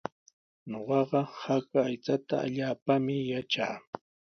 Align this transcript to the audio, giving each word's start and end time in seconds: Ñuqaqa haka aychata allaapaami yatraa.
Ñuqaqa 0.71 1.19
haka 1.43 1.79
aychata 1.89 2.35
allaapaami 2.45 3.15
yatraa. 3.31 3.77